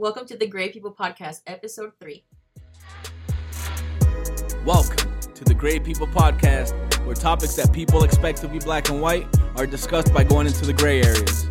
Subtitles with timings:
[0.00, 2.22] Welcome to the Gray People Podcast, episode three.
[4.64, 6.72] Welcome to the Gray People Podcast,
[7.04, 9.26] where topics that people expect to be black and white
[9.56, 11.48] are discussed by going into the gray areas.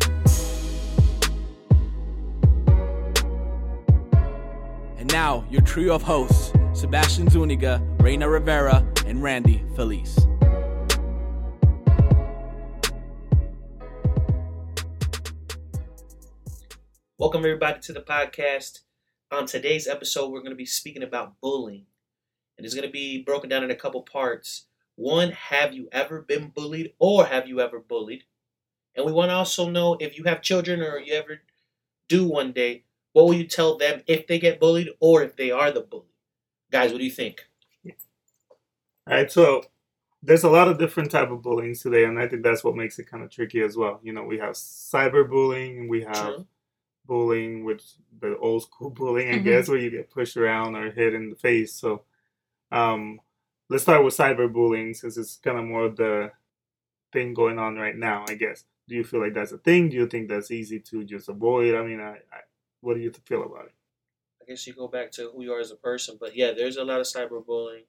[4.96, 10.18] And now, your trio of hosts Sebastian Zuniga, Reina Rivera, and Randy Felice.
[17.20, 18.82] Welcome, everybody, to the podcast.
[19.32, 21.86] On today's episode, we're going to be speaking about bullying.
[22.56, 24.66] And it's going to be broken down in a couple parts.
[24.94, 28.22] One, have you ever been bullied or have you ever bullied?
[28.94, 31.40] And we want to also know if you have children or you ever
[32.08, 35.50] do one day, what will you tell them if they get bullied or if they
[35.50, 36.14] are the bully?
[36.70, 37.48] Guys, what do you think?
[39.08, 39.64] All right, so
[40.22, 42.96] there's a lot of different type of bullying today, and I think that's what makes
[43.00, 43.98] it kind of tricky as well.
[44.04, 46.46] You know, we have cyberbullying, and we have True.
[47.08, 47.84] Bullying, which
[48.20, 49.44] the old school bullying, I Mhm.
[49.44, 51.74] guess, where you get pushed around or hit in the face.
[51.74, 52.04] So,
[52.72, 53.20] um,
[53.70, 56.32] let's start with cyberbullying since it's kind of more of the
[57.12, 58.24] thing going on right now.
[58.28, 58.64] I guess.
[58.88, 59.90] Do you feel like that's a thing?
[59.90, 61.74] Do you think that's easy to just avoid?
[61.74, 62.40] I mean, I, I
[62.80, 63.74] what do you feel about it?
[64.42, 66.16] I guess you go back to who you are as a person.
[66.20, 67.84] But yeah, there's a lot of cyberbullying.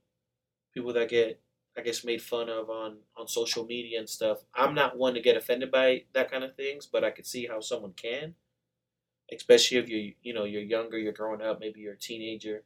[0.73, 1.39] People that get,
[1.77, 4.39] I guess, made fun of on, on social media and stuff.
[4.53, 7.47] I'm not one to get offended by that kind of things, but I could see
[7.47, 8.35] how someone can.
[9.33, 12.63] Especially if you're, you know, you're younger, you're growing up, maybe you're a teenager,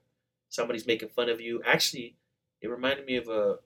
[0.50, 1.61] somebody's making fun of you.
[1.66, 2.16] Actually,
[2.61, 3.58] it reminded me of a.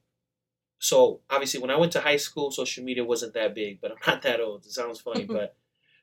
[0.79, 3.97] So obviously, when I went to high school, social media wasn't that big, but I'm
[4.07, 4.65] not that old.
[4.65, 5.55] It sounds funny, but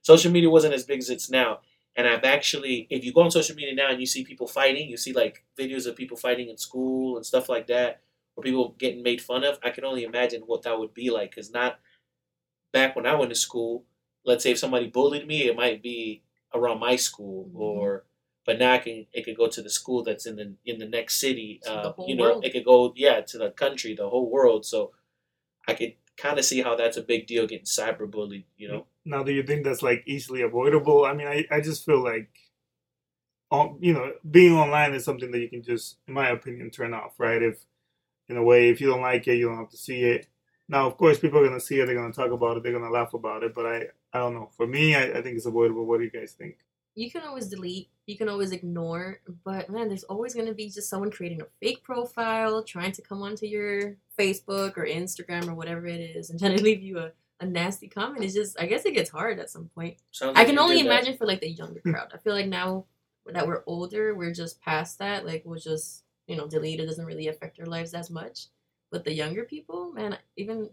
[0.03, 1.61] social media wasn't as big as it's now.
[1.97, 4.89] And I've actually, if you go on social media now and you see people fighting,
[4.89, 8.03] you see like videos of people fighting in school and stuff like that,
[8.37, 9.59] or people getting made fun of.
[9.63, 11.31] I can only imagine what that would be like.
[11.31, 11.79] Because not
[12.73, 13.85] back when I went to school,
[14.27, 16.24] let's say if somebody bullied me, it might be
[16.55, 17.61] around my school, Mhm.
[17.61, 18.05] or
[18.47, 20.87] but now I can it could go to the school that's in the in the
[20.89, 21.61] next city.
[21.65, 22.45] To the Uh, whole you know, world.
[22.45, 24.65] it could go yeah to the country, the whole world.
[24.67, 24.93] So
[25.67, 28.45] I could kind of see how that's a big deal getting cyberbullied.
[28.57, 28.87] You know.
[29.05, 31.05] Now, do you think that's like easily avoidable?
[31.05, 32.31] I mean, I, I just feel like,
[33.51, 36.95] on, you know, being online is something that you can just, in my opinion, turn
[36.95, 37.43] off, right?
[37.43, 37.65] If,
[38.29, 40.27] in a way, if you don't like it, you don't have to see it.
[40.69, 42.63] Now, of course, people are going to see it, they're going to talk about it,
[42.63, 44.49] they're going to laugh about it, but I, I don't know.
[44.57, 45.85] For me, I, I think it's avoidable.
[45.85, 46.57] What do you guys think?
[46.95, 50.71] You can always delete, you can always ignore, but man, there's always going to be
[50.71, 55.55] just someone creating a fake profile, trying to come onto your Facebook or Instagram or
[55.55, 57.11] whatever it is, and trying to leave you a,
[57.41, 58.25] a nasty comment.
[58.25, 59.97] It's just, I guess it gets hard at some point.
[60.13, 60.91] Sounds I can you only did that.
[60.91, 61.93] imagine for like the younger hmm.
[61.93, 62.13] crowd.
[62.15, 62.87] I feel like now
[63.27, 65.27] that we're older, we're just past that.
[65.27, 66.81] Like we'll just you know delete.
[66.81, 68.47] It doesn't really affect our lives as much.
[68.95, 70.71] But the younger people, man, even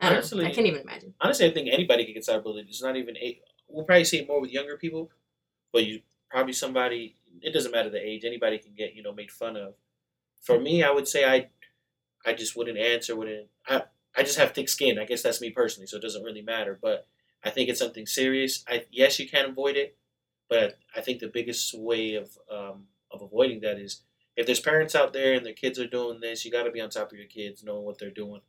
[0.00, 1.12] I, don't know, Honestly- I can't even imagine.
[1.20, 2.68] honestly, I think anybody can get cyberbullied.
[2.68, 3.40] It's not even a.
[3.66, 5.10] We'll probably see it more with younger people,
[5.72, 7.16] but you probably somebody.
[7.42, 8.24] It doesn't matter the age.
[8.24, 9.74] Anybody can get you know made fun of.
[10.40, 11.48] For me, I would say I,
[12.24, 13.16] I just wouldn't answer.
[13.16, 13.82] Wouldn't I?
[14.16, 15.00] I just have thick skin.
[15.00, 16.78] I guess that's me personally, so it doesn't really matter.
[16.80, 17.08] But
[17.42, 18.62] I think it's something serious.
[18.68, 19.96] I yes, you can avoid it,
[20.48, 24.02] but I think the biggest way of um, of avoiding that is
[24.36, 26.80] if there's parents out there and their kids are doing this, you got to be
[26.80, 28.40] on top of your kids, knowing what they're doing.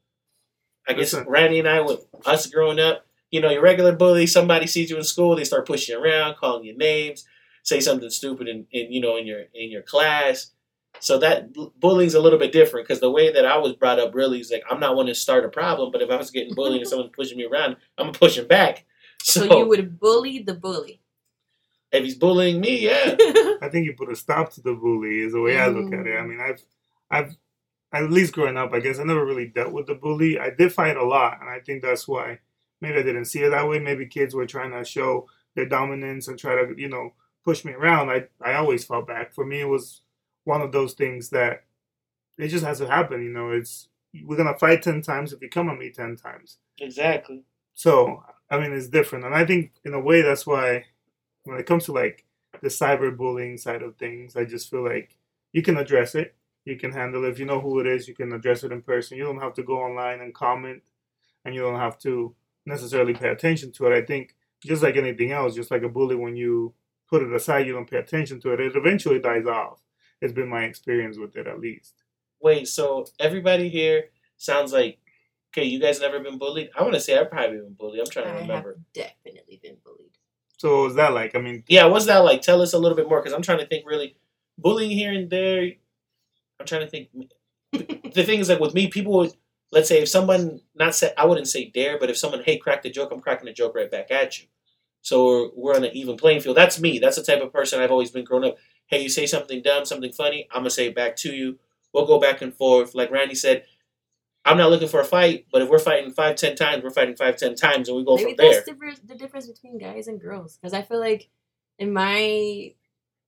[0.87, 1.27] I guess Listen.
[1.27, 4.97] Randy and I, with us growing up, you know, your regular bully, somebody sees you
[4.97, 7.25] in school, they start pushing you around, calling you names,
[7.63, 10.51] say something stupid in, in you know in your in your class.
[11.01, 14.15] So that bullying's a little bit different because the way that I was brought up
[14.15, 16.55] really is like I'm not one to start a problem, but if I was getting
[16.55, 18.85] bullied and someone's pushing me around, I'm gonna push him back.
[19.21, 21.01] So, So, you would bully the bully.
[21.95, 23.15] If he's bullying me, yeah,
[23.61, 26.07] I think you put a stop to the bully is the way I look at
[26.07, 26.17] it.
[26.17, 26.29] I mm.
[26.29, 26.61] mean, I've,
[27.09, 27.35] I've,
[27.93, 30.39] at least growing up, I guess I never really dealt with the bully.
[30.39, 32.39] I did fight a lot, and I think that's why
[32.81, 33.79] maybe I didn't see it that way.
[33.79, 37.13] Maybe kids were trying to show their dominance and try to, you know,
[37.45, 38.09] push me around.
[38.09, 39.33] I, I always fought back.
[39.33, 40.01] For me, it was
[40.43, 41.63] one of those things that
[42.37, 43.23] it just has to happen.
[43.23, 43.87] You know, it's
[44.23, 46.57] we're gonna fight ten times if you come at me ten times.
[46.79, 47.43] exactly.
[47.73, 50.85] So I mean, it's different, and I think in a way that's why
[51.45, 52.25] when it comes to like
[52.61, 55.17] the cyberbullying side of things, I just feel like
[55.53, 57.29] you can address it, you can handle it.
[57.29, 59.17] If you know who it is, you can address it in person.
[59.17, 60.83] You don't have to go online and comment,
[61.43, 63.95] and you don't have to necessarily pay attention to it.
[63.95, 66.73] I think just like anything else, just like a bully, when you
[67.09, 69.79] put it aside, you don't pay attention to it, it eventually dies off.
[70.21, 71.93] It's been my experience with it, at least.
[72.41, 74.05] Wait, so everybody here
[74.37, 74.97] sounds like
[75.49, 75.65] okay.
[75.65, 76.69] You guys never been bullied?
[76.75, 78.01] I want to say I've probably been bullied.
[78.01, 78.79] I'm trying I to have remember.
[78.93, 80.04] definitely been bullied.
[80.57, 81.35] So was that like?
[81.35, 82.41] I mean, Yeah, what's that like?
[82.41, 83.85] Tell us a little bit more because I'm trying to think.
[83.85, 84.15] Really,
[84.57, 85.71] bullying here and there.
[86.59, 87.09] I'm trying to think.
[87.71, 89.33] the thing is, like with me, people would
[89.71, 92.83] let's say if someone not say I wouldn't say dare, but if someone hey crack
[92.83, 94.45] the joke, I'm cracking the joke right back at you.
[95.01, 96.57] So we're, we're on an even playing field.
[96.57, 96.99] That's me.
[96.99, 98.57] That's the type of person I've always been growing up.
[98.87, 101.59] Hey, you say something dumb, something funny, I'm gonna say it back to you.
[101.93, 102.95] We'll go back and forth.
[102.95, 103.65] Like Randy said,
[104.45, 107.15] I'm not looking for a fight, but if we're fighting five, ten times, we're fighting
[107.15, 108.63] five, ten times, and we go Maybe from there.
[108.65, 110.57] that's the difference between guys and girls.
[110.57, 111.29] Because I feel like
[111.79, 112.73] in my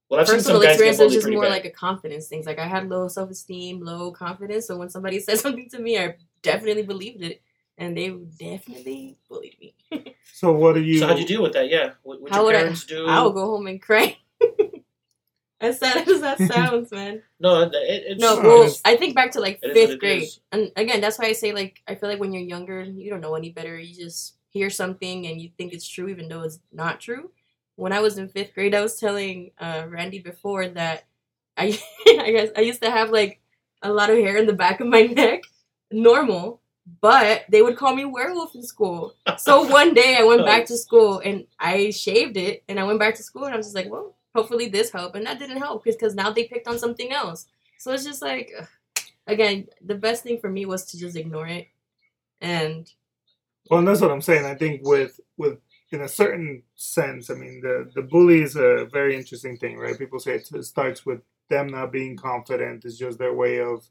[0.09, 1.49] Well, I've seen personal some experience, it's bullied just more bad.
[1.49, 2.43] like a confidence thing.
[2.45, 4.67] Like I had low self esteem, low confidence.
[4.67, 7.41] So when somebody said something to me, I definitely believed it,
[7.79, 9.75] and they definitely bullied me.
[10.33, 10.99] So what do you?
[10.99, 11.67] so how'd you deal with that?
[11.67, 13.07] Yeah, what, what How your would I- parents do?
[13.07, 14.15] I will go home and cry.
[15.61, 17.21] as sad as that sounds, man.
[17.39, 19.89] No, it, it's No, No, well, it's- I think back to like It is what
[19.89, 20.39] fifth grade, is.
[20.51, 23.21] and again, that's why I say like I feel like when you're younger, you don't
[23.21, 23.77] know any better.
[23.77, 27.31] You just hear something and you think it's true, even though it's not true.
[27.75, 31.05] When I was in fifth grade, I was telling uh, Randy before that
[31.57, 33.39] I, I guess I used to have like
[33.81, 35.41] a lot of hair in the back of my neck,
[35.91, 36.61] normal,
[37.01, 39.15] but they would call me werewolf in school.
[39.37, 42.99] So one day I went back to school and I shaved it, and I went
[42.99, 45.57] back to school and I was just like, well, hopefully this helped, and that didn't
[45.57, 47.47] help because now they picked on something else.
[47.79, 48.51] So it's just like,
[49.25, 51.67] again, the best thing for me was to just ignore it,
[52.41, 52.91] and
[53.69, 54.45] Well, and that's what I'm saying.
[54.45, 55.57] I think with with
[55.91, 59.97] in a certain sense, I mean, the the bully is a very interesting thing, right?
[59.97, 62.85] People say it starts with them not being confident.
[62.85, 63.89] It's just their way of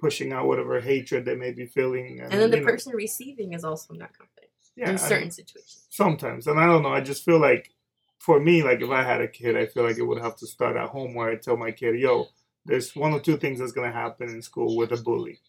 [0.00, 3.52] pushing out whatever hatred they may be feeling, and then the you know, person receiving
[3.52, 5.86] is also not confident yeah, in I- certain situations.
[5.90, 6.92] sometimes, and I don't know.
[6.92, 7.70] I just feel like
[8.18, 10.46] for me, like if I had a kid, I feel like it would have to
[10.46, 12.28] start at home where I tell my kid, "Yo,
[12.64, 15.40] there's one or two things that's gonna happen in school with a bully."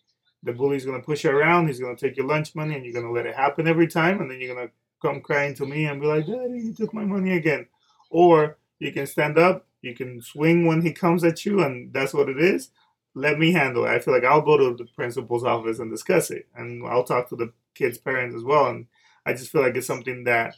[0.44, 1.68] The bully's gonna push you around.
[1.68, 4.22] He's gonna take your lunch money, and you're gonna let it happen every time.
[4.22, 4.72] And then you're gonna
[5.02, 7.68] come crying to me and be like, "Daddy, you took my money again."
[8.10, 9.68] Or you can stand up.
[9.82, 12.72] You can swing when he comes at you, and that's what it is.
[13.14, 13.90] Let me handle it.
[13.90, 17.30] I feel like I'll go to the principal's office and discuss it, and I'll talk
[17.30, 18.68] to the kid's parents as well.
[18.68, 18.88] And
[19.26, 20.56] I just feel like it's something that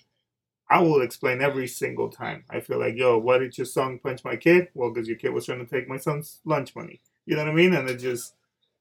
[0.69, 2.43] I will explain every single time.
[2.49, 4.67] I feel like, yo, why did your son punch my kid?
[4.73, 6.99] Well, because your kid was trying to take my son's lunch money.
[7.25, 7.73] You know what I mean?
[7.73, 8.33] And it's just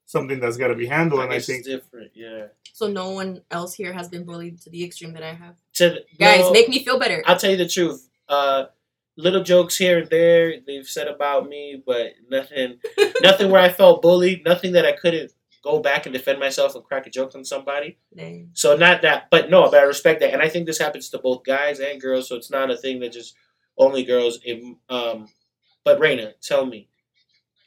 [0.04, 1.20] something that's got to be handled.
[1.22, 2.12] And I think it's different.
[2.14, 2.46] Yeah.
[2.72, 5.56] So no one else here has been bullied to the extreme that I have.
[5.74, 7.22] To, Guys, no, make me feel better.
[7.26, 8.08] I'll tell you the truth.
[8.28, 8.66] Uh,
[9.16, 12.78] little jokes here and there they've said about me, but nothing,
[13.20, 14.44] nothing where I felt bullied.
[14.44, 15.32] Nothing that I couldn't
[15.66, 17.98] go back and defend myself and crack a joke on somebody.
[18.16, 18.50] Dang.
[18.52, 21.18] So not that, but no, but I respect that, and I think this happens to
[21.18, 22.28] both guys and girls.
[22.28, 23.34] So it's not a thing that just
[23.76, 24.38] only girls.
[24.44, 25.28] It, um,
[25.84, 26.88] but Raina, tell me,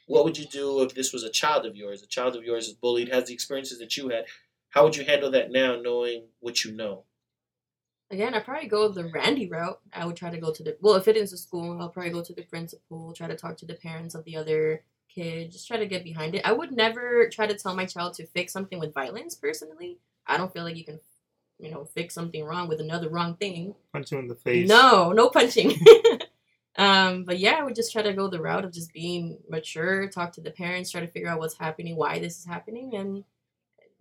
[0.06, 2.02] what would you do if this was a child of yours?
[2.02, 4.24] A child of yours is bullied, has the experiences that you had.
[4.70, 7.04] How would you handle that now, knowing what you know?
[8.10, 9.78] Again, I probably go the Randy route.
[9.92, 12.10] I would try to go to the well, if it is a school, I'll probably
[12.10, 14.82] go to the principal, try to talk to the parents of the other
[15.14, 16.42] kid, just try to get behind it.
[16.44, 19.34] I would never try to tell my child to fix something with violence.
[19.34, 21.00] Personally, I don't feel like you can,
[21.58, 23.74] you know, fix something wrong with another wrong thing.
[23.92, 24.68] punch you in the face.
[24.68, 25.72] No, no punching.
[26.76, 30.08] um, but yeah, I would just try to go the route of just being mature,
[30.08, 33.24] talk to the parents, try to figure out what's happening, why this is happening, and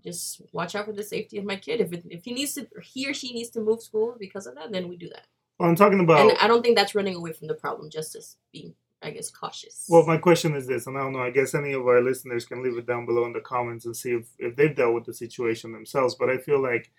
[0.04, 1.82] just watch out for the safety of my kid.
[1.82, 4.56] If it, if he needs to, he or she needs to move school because of
[4.56, 5.28] that, then we do that.
[5.60, 6.20] Well, I'm talking about.
[6.20, 7.90] And I don't think that's running away from the problem.
[7.90, 9.86] Just as being, I guess, cautious.
[9.88, 11.22] Well, my question is this, and I don't know.
[11.22, 13.96] I guess any of our listeners can leave it down below in the comments and
[13.96, 16.16] see if, if they've dealt with the situation themselves.
[16.16, 16.92] But I feel like,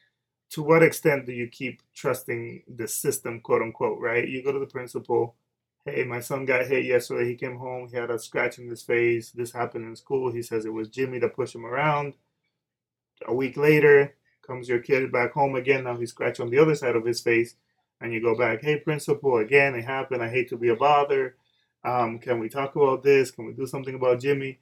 [0.50, 4.26] to what extent do you keep trusting the system, quote unquote, right?
[4.26, 5.34] You go to the principal,
[5.84, 7.28] hey, my son got hit yesterday.
[7.28, 9.30] He came home, he had a scratch in his face.
[9.30, 10.32] This happened in school.
[10.32, 12.14] He says it was Jimmy that pushed him around.
[13.28, 14.14] A week later,
[14.50, 15.84] comes your kid back home again.
[15.84, 17.56] Now he's scratched on the other side of his face.
[18.00, 20.22] And you go back, hey, principal, again, it happened.
[20.22, 21.36] I hate to be a bother
[21.84, 23.30] um, can we talk about this?
[23.30, 24.58] Can we do something about Jimmy?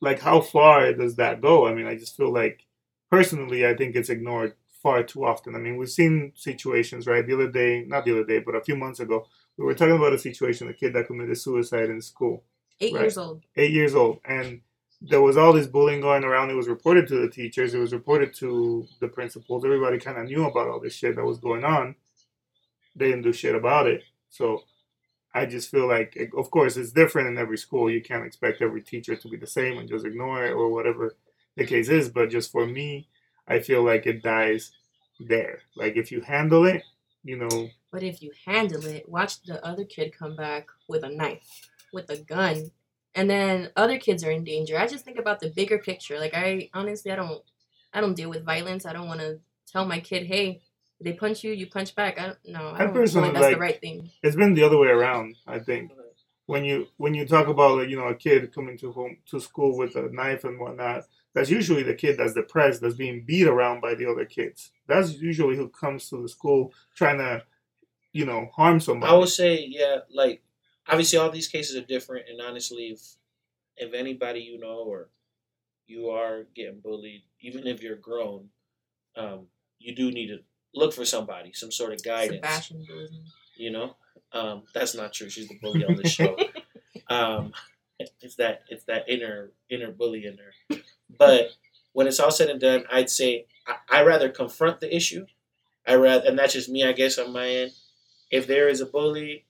[0.00, 1.66] Like, how far does that go?
[1.66, 2.64] I mean, I just feel like,
[3.10, 5.54] personally, I think it's ignored far too often.
[5.54, 7.26] I mean, we've seen situations, right?
[7.26, 9.96] The other day, not the other day, but a few months ago, we were talking
[9.96, 12.44] about a situation, a kid that committed suicide in school,
[12.80, 13.02] eight right.
[13.02, 13.42] years old.
[13.56, 14.62] eight years old, and
[15.02, 16.50] there was all this bullying going around.
[16.50, 19.64] It was reported to the teachers, it was reported to the principals.
[19.64, 21.94] Everybody kind of knew about all this shit that was going on.
[22.96, 24.02] They didn't do shit about it.
[24.30, 24.64] So,
[25.32, 27.90] I just feel like, of course, it's different in every school.
[27.90, 31.16] You can't expect every teacher to be the same and just ignore it or whatever
[31.56, 32.08] the case is.
[32.08, 33.08] But just for me,
[33.46, 34.72] I feel like it dies
[35.20, 35.60] there.
[35.76, 36.82] Like if you handle it,
[37.22, 41.08] you know, But if you handle it, watch the other kid come back with a
[41.08, 42.70] knife, with a gun,
[43.14, 44.78] and then other kids are in danger.
[44.78, 46.18] I just think about the bigger picture.
[46.18, 47.42] Like I honestly, I don't,
[47.92, 48.86] I don't deal with violence.
[48.86, 50.60] I don't want to tell my kid, hey,
[51.00, 52.20] they punch you, you punch back.
[52.20, 54.10] I don't, no, I I don't feel personally like that's like- the right thing.
[54.22, 55.36] it's been the other way around.
[55.46, 55.92] I think
[56.46, 59.40] when you when you talk about like, you know a kid coming to home to
[59.40, 61.04] school with a knife and whatnot,
[61.34, 64.70] that's usually the kid that's depressed, that's being beat around by the other kids.
[64.86, 67.44] That's usually who comes to the school trying to
[68.12, 69.12] you know harm somebody.
[69.12, 70.42] I would say, yeah, like
[70.88, 73.00] obviously all these cases are different, and honestly, if
[73.76, 75.08] if anybody you know or
[75.86, 78.48] you are getting bullied, even if you're grown,
[79.16, 79.46] um,
[79.78, 80.40] you do need to
[80.74, 82.72] look for somebody, some sort of guidance.
[83.56, 83.96] You know,
[84.32, 85.28] um, that's not true.
[85.28, 86.36] She's the bully on the show.
[87.08, 87.52] um,
[88.20, 90.78] it's that it's that inner inner bully in her.
[91.18, 91.50] But
[91.92, 95.26] when it's all said and done, I'd say I, I rather confront the issue.
[95.86, 97.72] I rather, and that's just me, I guess, on my end.
[98.30, 99.46] If there is a bully,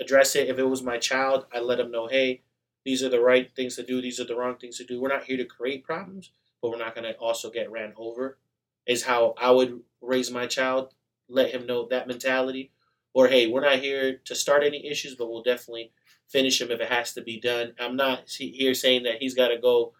[0.00, 0.48] address it.
[0.48, 2.42] If it was my child, I let them know, hey,
[2.84, 4.02] these are the right things to do.
[4.02, 5.00] These are the wrong things to do.
[5.00, 8.38] We're not here to create problems, but we're not going to also get ran over.
[8.86, 10.94] Is how I would raise my child.
[11.28, 12.72] Let him know that mentality.
[13.14, 15.92] Or hey, we're not here to start any issues, but we'll definitely
[16.28, 17.74] finish him if it has to be done.
[17.78, 19.92] I'm not here saying that he's got to go,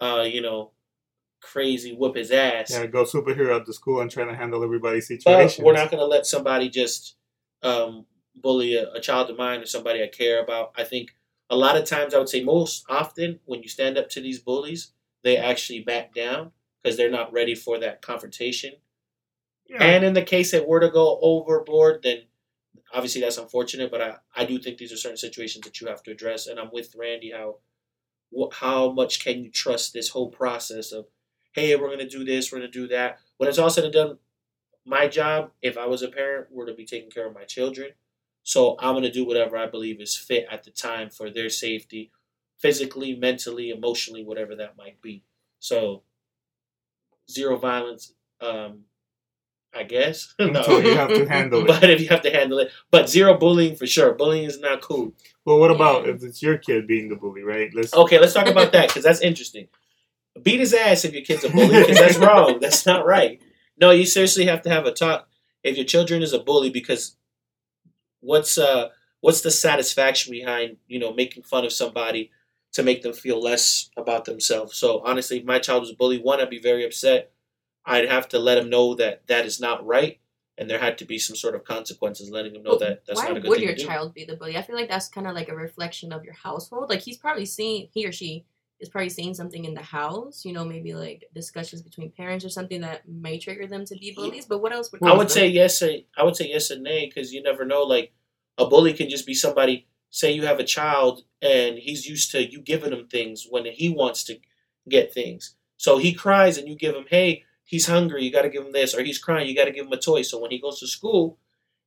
[0.00, 0.72] uh, you know,
[1.40, 2.70] crazy whoop his ass.
[2.70, 5.64] yeah, go superhero at the school and trying to handle everybody's But situation.
[5.64, 7.16] we're not going to let somebody just
[7.62, 10.72] um, bully a, a child of mine or somebody I care about.
[10.76, 11.14] I think
[11.50, 14.38] a lot of times, I would say most often, when you stand up to these
[14.38, 14.92] bullies,
[15.24, 18.74] they actually back down because they're not ready for that confrontation.
[19.68, 19.82] Yeah.
[19.82, 22.22] And in the case that were to go overboard, then
[22.92, 23.90] obviously that's unfortunate.
[23.90, 26.46] But I, I do think these are certain situations that you have to address.
[26.46, 27.32] And I'm with Randy.
[27.32, 27.56] How
[28.36, 31.06] wh- how much can you trust this whole process of,
[31.52, 33.18] hey, we're gonna do this, we're gonna do that.
[33.36, 34.18] When it's all said and done,
[34.84, 37.90] my job, if I was a parent, were to be taking care of my children.
[38.42, 42.10] So I'm gonna do whatever I believe is fit at the time for their safety,
[42.56, 45.24] physically, mentally, emotionally, whatever that might be.
[45.58, 46.02] So
[47.30, 48.12] zero violence.
[48.40, 48.84] Um,
[49.74, 50.34] I guess.
[50.38, 51.66] Until you have to handle it.
[51.66, 54.14] But if you have to handle it, but zero bullying for sure.
[54.14, 55.12] Bullying is not cool.
[55.44, 57.70] Well, what about if it's your kid being the bully, right?
[57.74, 57.94] Let's.
[57.94, 59.68] Okay, let's talk about that because that's interesting.
[60.42, 62.58] Beat his ass if your kid's a bully because that's wrong.
[62.60, 63.40] That's not right.
[63.80, 65.28] No, you seriously have to have a talk
[65.64, 67.16] if your children is a bully because
[68.20, 68.88] what's uh
[69.20, 72.30] what's the satisfaction behind you know making fun of somebody
[72.74, 74.76] to make them feel less about themselves?
[74.76, 77.32] So honestly, if my child was bullied, one, I'd be very upset.
[77.84, 80.20] I'd have to let him know that that is not right,
[80.58, 83.22] and there had to be some sort of consequences, letting him know But that that's
[83.22, 83.86] not a good would thing your to do.
[83.86, 84.56] child be the bully?
[84.58, 86.90] I feel like that's kind of like a reflection of your household.
[86.90, 88.44] Like he's probably seeing he or she
[88.78, 90.44] is probably seeing something in the house.
[90.44, 94.12] You know, maybe like discussions between parents or something that may trigger them to be
[94.14, 94.44] bullies.
[94.46, 95.02] But what else would?
[95.02, 95.28] I would them?
[95.30, 95.80] say yes.
[95.82, 97.82] and- I would say yes and nay because you never know.
[97.84, 98.12] Like
[98.58, 99.87] a bully can just be somebody.
[100.10, 103.88] Say you have a child and he's used to you giving him things when he
[103.88, 104.38] wants to
[104.88, 105.54] get things.
[105.76, 108.24] So he cries and you give him, hey, he's hungry.
[108.24, 109.48] You got to give him this, or he's crying.
[109.48, 110.22] You got to give him a toy.
[110.22, 111.38] So when he goes to school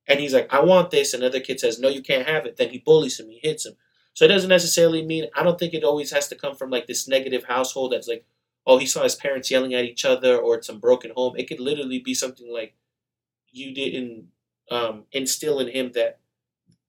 [0.06, 2.56] and he's like, I want this, and another kid says, no, you can't have it,
[2.56, 3.28] then he bullies him.
[3.28, 3.74] He hits him.
[4.14, 5.26] So it doesn't necessarily mean.
[5.34, 8.24] I don't think it always has to come from like this negative household that's like,
[8.66, 11.34] oh, he saw his parents yelling at each other, or it's some broken home.
[11.36, 12.74] It could literally be something like
[13.50, 14.28] you didn't
[14.70, 16.20] um, instill in him that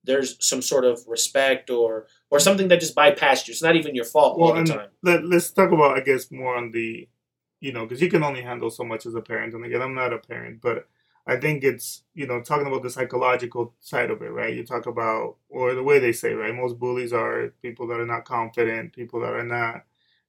[0.03, 3.51] there's some sort of respect or or something that just bypassed you.
[3.51, 4.89] It's not even your fault all Well, the and time.
[5.01, 7.07] let, let's talk about, I guess, more on the,
[7.61, 9.53] you know, because you can only handle so much as a parent.
[9.53, 10.87] And again, I'm not a parent, but
[11.25, 14.53] I think it's, you know, talking about the psychological side of it, right?
[14.53, 16.53] You talk about, or the way they say, right?
[16.53, 19.83] Most bullies are people that are not confident, people that are not,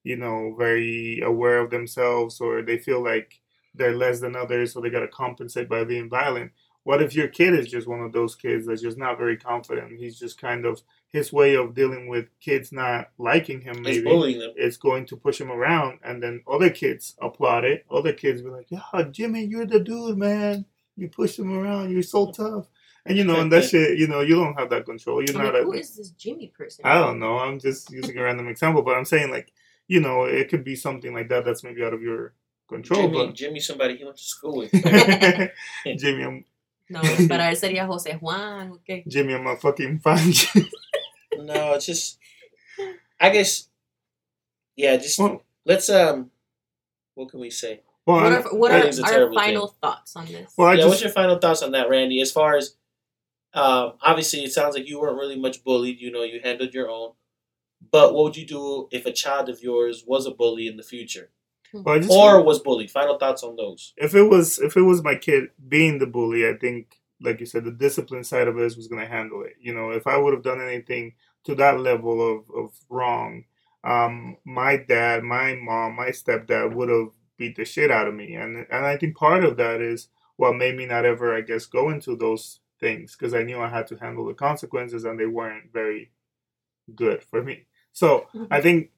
[0.04, 3.40] you know, very aware of themselves, or they feel like
[3.74, 6.52] they're less than others, so they got to compensate by being violent.
[6.84, 9.98] What if your kid is just one of those kids that's just not very confident?
[9.98, 14.02] He's just kind of his way of dealing with kids not liking him, He's maybe
[14.04, 14.52] bullying them.
[14.56, 17.86] it's going to push him around, and then other kids applaud it.
[17.90, 20.66] Other kids be like, "Yeah, Jimmy, you're the dude, man.
[20.96, 21.90] You push him around.
[21.90, 22.68] You're so tough."
[23.06, 25.22] And you know, and that shit, you know, you don't have that control.
[25.22, 25.54] You're I'm not.
[25.54, 26.84] like, A, who is this Jimmy person?
[26.86, 27.38] I don't know.
[27.38, 29.52] I'm just using a random example, but I'm saying like,
[29.88, 32.34] you know, it could be something like that that's maybe out of your
[32.68, 33.02] control.
[33.02, 34.72] Jimmy, Jimmy, somebody he went to school with.
[35.98, 36.44] Jimmy, I'm
[36.90, 38.72] No, para él sería José Juan.
[38.72, 39.04] Okay.
[39.06, 40.32] Jimmy, I'm a fucking fan.
[41.38, 42.18] no, it's just.
[43.20, 43.68] I guess.
[44.76, 46.30] Yeah, just well, let's um.
[47.14, 47.80] What can we say?
[48.06, 50.52] well, What are, what I are think it's a our terrible final thoughts on this?
[50.56, 52.20] well, I yeah, just what's your final thoughts on that, Randy?
[52.20, 52.74] As far as,
[53.54, 56.00] um, obviously, it sounds like you weren't really much bullied.
[56.00, 57.12] You know, you handled your own.
[57.90, 60.82] But what would you do if a child of yours was a bully in the
[60.82, 61.30] future,
[61.82, 62.90] well, just or was bullied?
[62.90, 63.92] Final thoughts on those.
[63.96, 67.46] if it was if it was my kid being the bully, I think, like you
[67.46, 69.54] said, the discipline side of us was going to handle it.
[69.60, 71.14] You know, if I would have done anything
[71.44, 73.44] to that level of of wrong,
[73.82, 78.34] um, my dad, my mom, my stepdad would have beat the shit out of me,
[78.34, 81.66] and and I think part of that is what made me not ever, I guess,
[81.66, 85.26] go into those things because I knew I had to handle the consequences, and they
[85.26, 86.10] weren't very
[86.94, 87.66] good for me.
[87.92, 88.90] So I think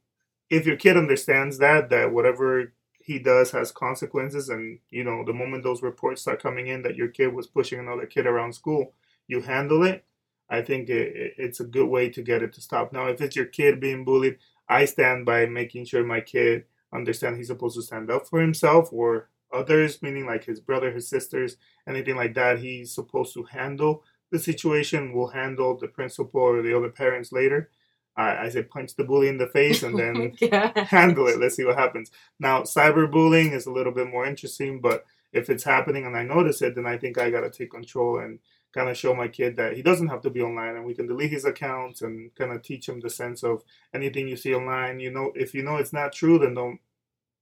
[0.51, 5.33] if your kid understands that that whatever he does has consequences and you know the
[5.33, 8.93] moment those reports start coming in that your kid was pushing another kid around school
[9.29, 10.05] you handle it,
[10.49, 12.93] I think it, it- it's a good way to get it to stop.
[12.93, 14.39] Now, if it's your kid being bullied,
[14.69, 18.93] I stand by making sure my kid understand he's supposed to stand up for himself
[18.93, 21.57] or others, meaning like his brother, his sisters,
[21.89, 22.59] anything like that.
[22.61, 25.13] He's supposed to handle the situation.
[25.13, 27.71] We'll handle the principal or the other parents later.
[28.17, 31.39] I, I say punch the bully in the face and then Oh handle it.
[31.39, 32.11] Let's see what happens.
[32.41, 36.63] Now, cyberbullying is a little bit more interesting, but if it's happening and I notice
[36.63, 38.39] it, then I think I got to take control and
[38.75, 41.07] kind of show my kid that he doesn't have to be online and we can
[41.07, 43.63] delete his accounts and kind of teach him the sense of
[43.95, 45.01] anything you see online.
[45.01, 46.81] You know, if you know it's not true, then don't,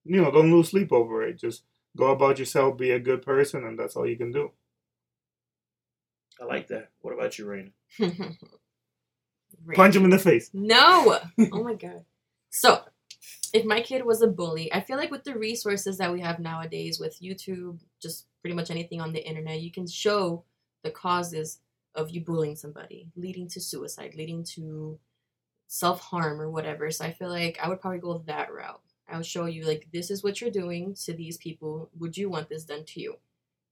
[0.04, 1.38] you know, don't lose sleep over it.
[1.38, 1.62] Just
[1.96, 4.50] go about yourself, be a good person, and that's all you can do.
[6.40, 6.90] I like that.
[7.00, 7.72] What about you, Raina?
[9.75, 10.50] Punch him in the face.
[10.52, 11.18] No.
[11.52, 12.04] Oh my god.
[12.50, 12.83] So,
[13.52, 16.38] if my kid was a bully, I feel like with the resources that we have
[16.38, 20.44] nowadays with YouTube, just pretty much anything on the internet, you can show
[20.83, 21.61] the causes
[21.94, 24.99] of you bullying somebody, leading to suicide, leading to
[25.66, 26.90] self harm or whatever.
[26.90, 28.80] So I feel like I would probably go that route.
[29.09, 31.90] I would show you like this is what you're doing to these people.
[31.99, 33.16] Would you want this done to you?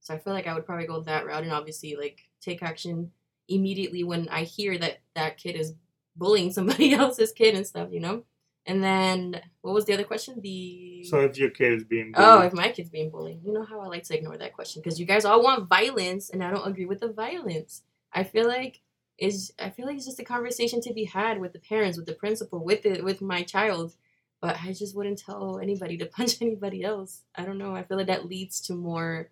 [0.01, 3.13] So I feel like I would probably go that route and obviously like take action
[3.49, 5.75] immediately when I hear that that kid is
[6.17, 8.25] bullying somebody else's kid and stuff, you know?
[8.65, 10.41] And then what was the other question?
[10.41, 13.41] The So if your kid is being Oh, if my kid's being bullied.
[13.45, 16.31] You know how I like to ignore that question because you guys all want violence
[16.31, 17.83] and I don't agree with the violence.
[18.13, 18.81] I feel like
[19.19, 22.07] is I feel like it's just a conversation to be had with the parents, with
[22.07, 23.95] the principal, with the with my child.
[24.41, 27.23] But I just wouldn't tell anybody to punch anybody else.
[27.35, 27.75] I don't know.
[27.75, 29.29] I feel like that leads to more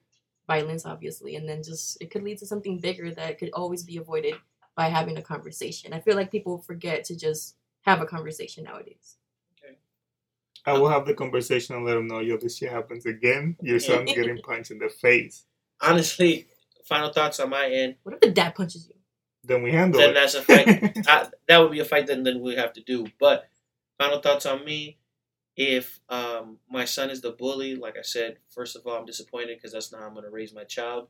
[0.47, 3.97] violence, obviously, and then just it could lead to something bigger that could always be
[3.97, 4.35] avoided
[4.81, 5.93] by having a conversation.
[5.93, 9.17] I feel like people forget to just have a conversation nowadays.
[10.65, 13.57] I will have the conversation and let him know, yo, this shit happens again.
[13.61, 15.45] Your son's getting punched in the face.
[15.83, 16.47] Honestly,
[16.87, 17.97] final thoughts on my end.
[18.05, 18.95] What if the dad punches you?
[19.45, 20.15] Then we handle Then it.
[20.15, 20.97] that's a fight.
[21.07, 23.07] I, that would be a fight that then we have to do.
[23.19, 23.51] But
[23.99, 24.97] final thoughts on me.
[25.57, 29.59] If um, my son is the bully, like I said, first of all, I'm disappointed
[29.59, 31.09] because that's not how I'm going to raise my child.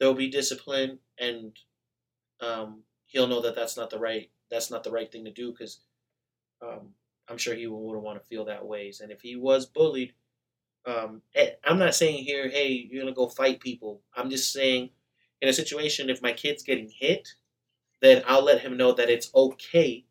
[0.00, 1.52] There will be discipline, and
[2.40, 5.50] um, he'll know that that's not the right that's not the right thing to do
[5.50, 5.80] because
[6.62, 6.90] um,
[7.28, 9.00] I'm sure he wouldn't want to feel that ways.
[9.00, 10.14] And if he was bullied,
[10.86, 14.00] um, eh, I'm not saying here, hey, you're gonna go fight people.
[14.16, 14.90] I'm just saying,
[15.42, 17.28] in a situation, if my kid's getting hit,
[18.00, 20.04] then I'll let him know that it's okay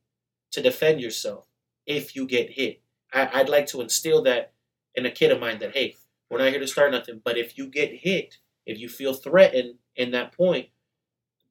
[0.52, 1.48] to defend yourself
[1.86, 2.82] if you get hit.
[3.14, 4.54] I, I'd like to instill that
[4.96, 5.96] in a kid of mine that hey,
[6.30, 9.76] we're not here to start nothing, but if you get hit, if you feel threatened
[9.96, 10.68] in that point,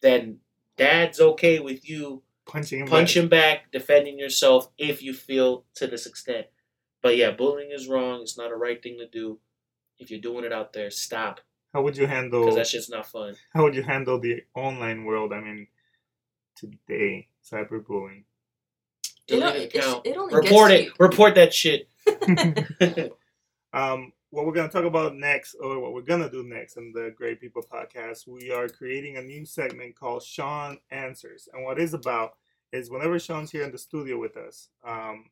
[0.02, 0.38] then
[0.76, 2.84] dad's okay with you punching him.
[2.86, 2.90] back.
[2.92, 6.46] punching back, defending yourself if you feel to this extent.
[7.02, 8.22] But yeah, bullying is wrong.
[8.22, 9.38] It's not a right thing to do.
[9.98, 11.40] If you're doing it out there, stop
[11.72, 12.42] How would you handle?
[12.42, 13.34] because that shit's not fun.
[13.54, 15.32] How would you handle the online world?
[15.32, 15.68] I mean,
[16.56, 18.24] today cyberbullying.
[19.28, 20.06] You know, Delete it, account.
[20.06, 20.92] it only Report gets it.
[21.00, 21.88] Report that shit.
[23.72, 27.10] um, what we're gonna talk about next, or what we're gonna do next in the
[27.16, 31.94] Great People podcast, we are creating a new segment called Sean Answers, and what it's
[31.94, 32.34] about
[32.70, 35.30] is whenever Sean's here in the studio with us, um,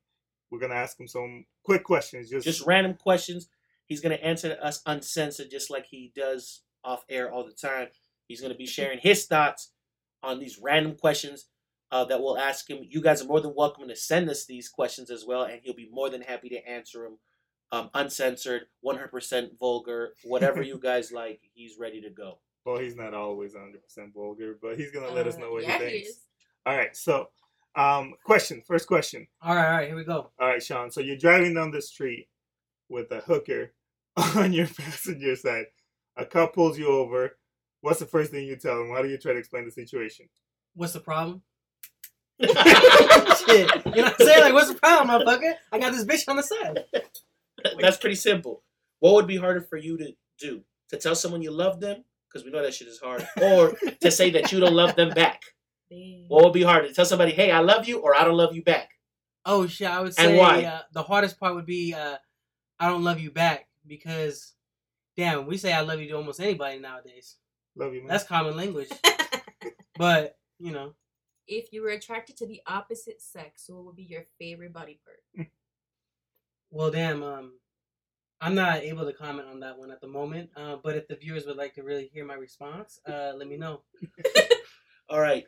[0.51, 2.31] we're gonna ask him some quick questions.
[2.31, 3.51] Just, Just random questions.
[3.85, 7.89] He's gonna answer us uncensored, just like he does off air all the time.
[8.27, 9.73] He's gonna be sharing his thoughts
[10.23, 11.51] on these random questions
[11.91, 12.79] uh, that we'll ask him.
[12.89, 15.75] You guys are more than welcome to send us these questions as well, and he'll
[15.75, 17.19] be more than happy to answer them.
[17.73, 22.39] Um, uncensored, 100% vulgar, whatever you guys like, he's ready to go.
[22.65, 25.65] well, he's not always 100 percent vulgar, but he's gonna let us Uh, know what
[25.65, 26.09] yeah, he he thinks.
[26.11, 26.21] is.
[26.67, 27.29] All right, so
[27.75, 29.27] um, question, first question.
[29.43, 30.31] All right, all right, here we go.
[30.39, 30.91] All right, Sean.
[30.91, 32.29] So you're driving down the street
[32.89, 33.73] with a hooker
[34.37, 35.67] on your passenger side.
[36.17, 37.37] A cop pulls you over.
[37.81, 38.91] What's the first thing you tell him?
[38.91, 40.29] Why do you try to explain the situation?
[40.75, 41.43] What's the problem?
[42.41, 42.51] Shit.
[42.51, 44.41] You know what I'm saying?
[44.41, 45.55] Like, what's the problem, motherfucker?
[45.73, 46.85] I got this bitch on the side.
[47.81, 48.63] That's pretty simple.
[49.01, 50.63] What would be harder for you to do?
[50.91, 54.11] To tell someone you love them, because we know that shit is hard, or to
[54.11, 55.41] say that you don't love them back?
[55.91, 56.27] Damn.
[56.29, 56.89] What would be harder?
[56.89, 58.91] To tell somebody, hey, I love you, or I don't love you back?
[59.47, 59.89] Oh shit!
[59.89, 60.65] I would And say why?
[60.65, 62.17] Uh, the hardest part would be uh,
[62.79, 64.55] I don't love you back because,
[65.17, 67.37] damn, we say I love you to almost anybody nowadays.
[67.77, 68.09] Love you, man.
[68.09, 68.89] That's common language.
[69.97, 70.95] But you know,
[71.47, 75.49] if you were attracted to the opposite sex, what would be your favorite body part?
[76.75, 77.23] well, damn.
[77.23, 77.53] Um,
[78.41, 80.51] I'm not able to comment on that one at the moment.
[80.57, 83.57] Uh, but if the viewers would like to really hear my response, uh, let me
[83.57, 83.83] know.
[85.09, 85.45] All right,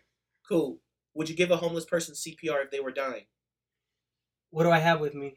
[0.48, 0.78] cool.
[1.14, 3.24] Would you give a homeless person CPR if they were dying?
[4.50, 5.34] What do I have with me?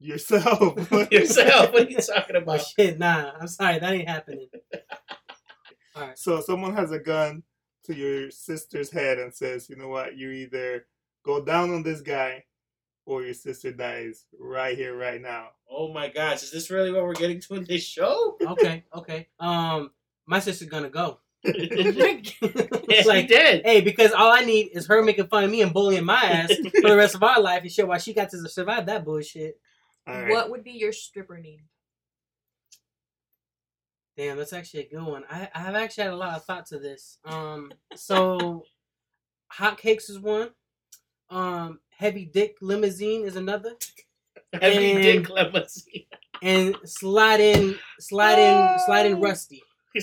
[0.00, 0.90] Yourself.
[1.12, 1.72] Yourself.
[1.72, 2.60] What are you talking Oh about?
[2.60, 2.98] shit!
[2.98, 4.48] Nah, I'm sorry, that ain't happening.
[5.94, 6.18] All right.
[6.18, 7.44] So someone has a gun,
[7.84, 10.86] to your sister's head and says, you know what, you either
[11.24, 12.44] go down on this guy
[13.12, 15.48] or your sister dies right here, right now.
[15.70, 18.36] Oh my gosh, is this really what we're getting to in this show?
[18.46, 19.28] Okay, okay.
[19.38, 19.90] Um,
[20.26, 21.20] my sister's gonna go.
[21.44, 23.64] yes, It's we like, did.
[23.64, 26.52] hey, because all I need is her making fun of me and bullying my ass
[26.80, 27.86] for the rest of our life and shit.
[27.86, 29.60] Why she got to survive that bullshit?
[30.06, 30.30] All right.
[30.30, 31.62] What would be your stripper name?
[34.16, 35.24] Damn, that's actually a good one.
[35.30, 37.18] I, I have actually had a lot of thought to this.
[37.24, 38.64] Um, so
[39.48, 40.50] hot cakes is one.
[41.30, 43.74] Um, heavy dick limousine is another,
[44.60, 46.04] Heavy and- dick limousine.
[46.42, 48.76] and slide in, slide in, oh.
[48.84, 49.62] slide in rusty.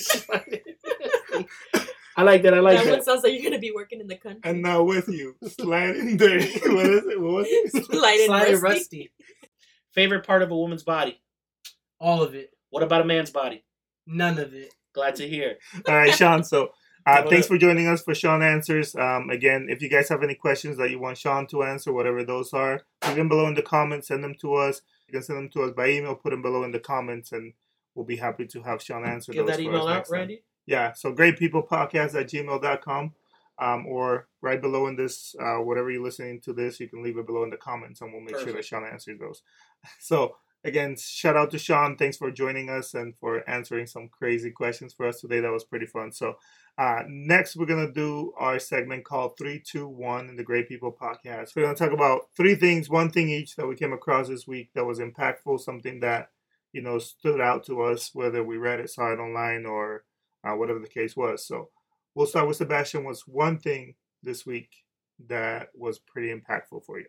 [2.15, 2.54] I like that.
[2.54, 4.41] I like that one sounds like you're gonna be working in the country.
[4.43, 6.39] And now with you, sliding there.
[6.39, 7.21] what is it?
[7.21, 7.86] What was it?
[7.86, 8.60] Slide in slide in rusty.
[8.62, 9.12] rusty.
[9.93, 11.21] Favorite part of a woman's body?
[11.99, 12.52] All of it.
[12.69, 13.63] What about a man's body?
[14.06, 14.73] None of it.
[14.93, 15.58] Glad to hear.
[15.88, 16.43] All right, Sean.
[16.43, 16.71] So,
[17.17, 18.95] uh, thanks for joining us for Sean Answers.
[18.95, 22.24] Um, again, if you guys have any questions that you want Sean to answer, whatever
[22.24, 24.08] those are, leave them below in the comments.
[24.08, 24.82] Send them to us.
[25.08, 26.15] You can send them to us by email.
[26.15, 27.54] Put them below in the comments, and
[27.95, 30.38] we'll be happy to have Sean answer Give those that for email out, next time.
[30.65, 33.13] Yeah, so greatpeoplepodcast at gmail.com
[33.60, 37.17] um, or right below in this, uh, whatever you're listening to this, you can leave
[37.17, 39.41] it below in the comments and we'll make sure that Sean answers those.
[40.00, 41.98] So, again, shout out to Sean.
[41.98, 45.39] Thanks for joining us and for answering some crazy questions for us today.
[45.39, 46.12] That was pretty fun.
[46.12, 46.36] So,
[46.80, 51.54] uh, next, we're going to do our segment called 321 in the Great People Podcast.
[51.54, 54.48] We're going to talk about three things, one thing each that we came across this
[54.48, 56.30] week that was impactful, something that,
[56.72, 60.06] you know, stood out to us, whether we read it, saw it online, or
[60.46, 61.46] uh, whatever the case was.
[61.46, 61.68] So
[62.15, 63.04] we'll start with Sebastian.
[63.04, 64.70] What's one thing this week
[65.28, 67.08] that was pretty impactful for you?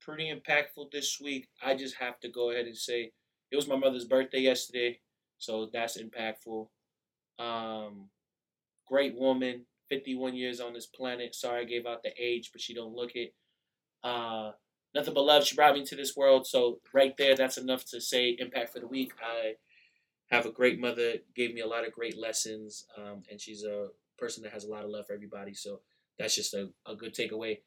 [0.00, 1.46] Pretty impactful this week.
[1.64, 3.12] I just have to go ahead and say
[3.52, 4.98] it was my mother's birthday yesterday,
[5.38, 6.66] so that's impactful.
[7.38, 8.08] Um,
[8.92, 11.34] great woman, 51 years on this planet.
[11.34, 13.32] Sorry I gave out the age, but she don't look it.
[14.04, 14.50] Uh,
[14.94, 15.44] nothing but love.
[15.44, 18.80] She brought me into this world, so right there, that's enough to say impact for
[18.80, 19.12] the week.
[19.22, 19.54] I
[20.30, 23.88] have a great mother, gave me a lot of great lessons, um, and she's a
[24.18, 25.54] person that has a lot of love for everybody.
[25.54, 25.80] So
[26.18, 27.60] that's just a, a good takeaway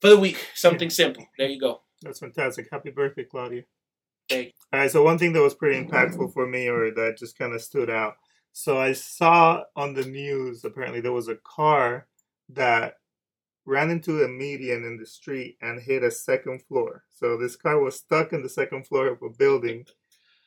[0.00, 0.44] for the week.
[0.54, 1.24] Something simple.
[1.38, 1.82] There you go.
[2.02, 2.66] That's fantastic.
[2.72, 3.62] Happy birthday, Claudia.
[4.28, 4.52] Thank you.
[4.72, 7.54] All right, so one thing that was pretty impactful for me, or that just kind
[7.54, 8.16] of stood out.
[8.58, 12.06] So I saw on the news apparently there was a car
[12.48, 12.94] that
[13.66, 17.04] ran into a median in the street and hit a second floor.
[17.10, 19.84] So this car was stuck in the second floor of a building.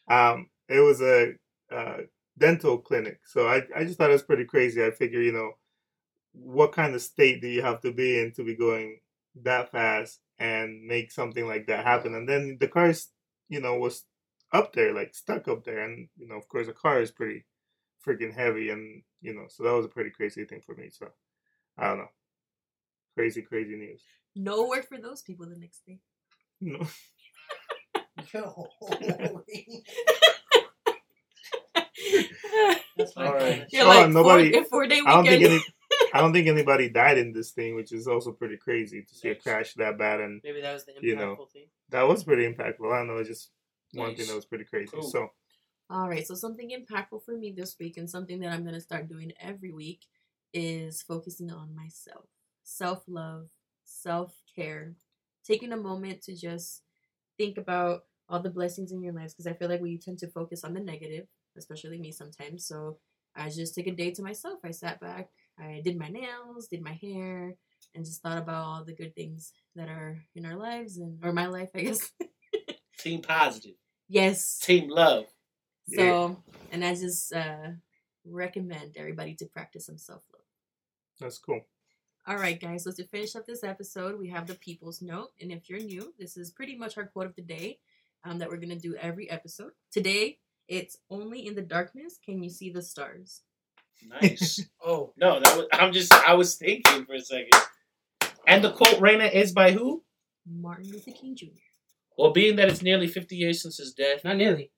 [0.09, 1.33] Um, it was a
[1.71, 1.97] uh,
[2.39, 3.19] dental clinic.
[3.27, 4.83] So I, I just thought it was pretty crazy.
[4.83, 5.51] I figure, you know,
[6.31, 9.01] what kind of state do you have to be in to be going
[9.43, 12.15] that fast and make something like that happen?
[12.15, 13.09] And then the car's,
[13.49, 14.05] you know, was
[14.51, 15.81] up there, like stuck up there.
[15.81, 17.45] And, you know, of course, a car is pretty
[18.05, 18.69] freaking heavy.
[18.69, 20.89] And, you know, so that was a pretty crazy thing for me.
[20.89, 21.07] So
[21.77, 22.09] I don't know.
[23.17, 24.01] Crazy, crazy news.
[24.35, 25.99] No work for those people the next day.
[26.61, 26.85] No.
[32.97, 33.65] That's All right.
[33.71, 35.59] You're Oh, like nobody- four, four day I don't think any.
[36.13, 39.29] I don't think anybody died in this thing, which is also pretty crazy to see
[39.29, 40.19] a crash that bad.
[40.21, 41.47] And Maybe that was the impactful You know.
[41.53, 41.65] thing.
[41.89, 42.91] that was pretty impactful.
[42.93, 43.51] I don't know, it's just
[43.93, 44.91] one thing that was pretty crazy.
[44.93, 45.03] Cool.
[45.03, 45.29] So
[45.91, 49.09] All right, so something impactful for me this week, and something that I'm gonna start
[49.09, 50.05] doing every week,
[50.53, 52.25] is focusing on myself,
[52.63, 53.49] self love,
[53.85, 54.93] self care,
[55.43, 56.83] taking a moment to just
[57.37, 60.27] think about all the blessings in your lives, because I feel like we tend to
[60.27, 61.25] focus on the negative,
[61.57, 62.67] especially me sometimes.
[62.67, 62.99] So
[63.35, 64.59] I just took a day to myself.
[64.63, 67.55] I sat back, I did my nails, did my hair,
[67.95, 71.33] and just thought about all the good things that are in our lives and or
[71.33, 72.11] my life, I guess.
[72.99, 73.75] Team positive.
[74.07, 74.59] yes.
[74.59, 75.25] Team love.
[75.95, 77.69] So, and I just uh,
[78.25, 80.43] recommend everybody to practice some self love.
[81.19, 81.61] that's cool.
[82.27, 82.83] All right, guys.
[82.83, 86.13] So to finish up this episode, we have the People's Note, and if you're new,
[86.19, 87.79] this is pretty much our quote of the day
[88.23, 89.71] um, that we're gonna do every episode.
[89.91, 93.41] Today, it's only in the darkness can you see the stars.
[94.07, 94.65] Nice.
[94.85, 96.13] Oh, no, that was, I'm just.
[96.13, 97.51] I was thinking for a second.
[98.47, 100.03] And the quote, Raina, is by who?
[100.49, 101.47] Martin Luther King Jr.
[102.17, 104.23] Well, being that it's nearly 50 years since his death.
[104.23, 104.71] not nearly.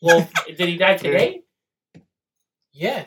[0.00, 1.42] Well, did he die today?
[2.72, 3.04] Yeah.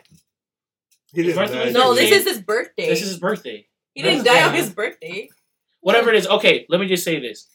[1.14, 1.64] He didn't die.
[1.66, 2.90] Luther No, this is his birthday.
[2.90, 3.68] This is his birthday.
[3.94, 5.30] he didn't die on his birthday.
[5.82, 6.28] Whatever it is.
[6.28, 7.48] Okay, let me just say this.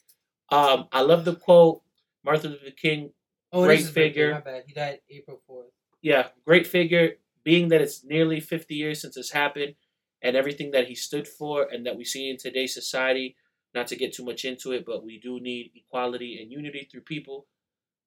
[0.51, 1.83] Um, I love the quote.
[2.25, 3.11] Martin Luther King
[3.53, 4.35] Oh, Great is his birthday, figure.
[4.35, 4.65] My bad.
[4.67, 5.67] He died April fourth.
[6.03, 7.13] yeah, great figure.
[7.45, 9.75] Being that it's nearly 50 years since this happened,
[10.21, 13.37] and everything that he stood for, and that we see in today's society.
[13.75, 17.03] Not to get too much into it, but we do need equality and unity through
[17.03, 17.47] people.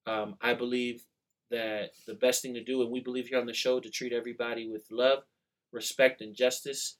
[0.06, 1.04] Um, I believe
[1.52, 4.12] that the best thing to do, and we believe here on the show, to treat
[4.12, 5.22] everybody with love,
[5.70, 6.96] respect and justice.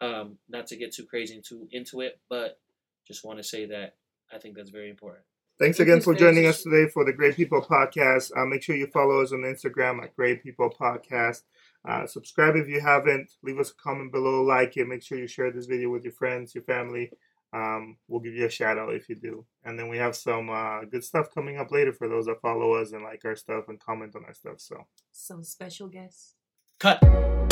[0.00, 2.58] Um, not to get too crazy into into it, but
[3.06, 3.94] just want to say that
[4.32, 5.24] I think that's very important.
[5.58, 8.32] Thanks again for joining us today for the Great People Podcast.
[8.36, 11.42] Uh, make sure you follow us on Instagram at Great People Podcast.
[11.88, 13.32] Uh, subscribe if you haven't.
[13.42, 14.88] Leave us a comment below, like it.
[14.88, 17.12] Make sure you share this video with your friends, your family.
[17.52, 19.44] Um, we'll give you a shout out if you do.
[19.64, 22.74] And then we have some uh, good stuff coming up later for those that follow
[22.74, 24.60] us and like our stuff and comment on our stuff.
[24.60, 24.86] So.
[25.12, 26.34] Some special guests.
[26.80, 27.51] Cut.